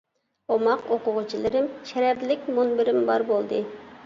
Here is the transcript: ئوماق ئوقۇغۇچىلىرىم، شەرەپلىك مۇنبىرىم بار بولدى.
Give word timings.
ئوماق 0.53 0.87
ئوقۇغۇچىلىرىم، 0.95 1.67
شەرەپلىك 1.91 2.49
مۇنبىرىم 2.57 3.05
بار 3.13 3.29
بولدى. 3.31 3.63